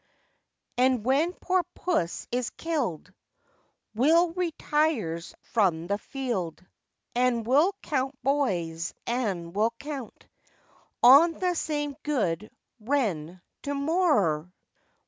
[0.79, 3.13] And when poor puss is killed,
[3.93, 6.65] We'll retires from the field;
[7.13, 10.27] And we'll count boys, and we'll count
[11.03, 14.45] On the same good ren to morrer.
[14.47, 14.53] Cho.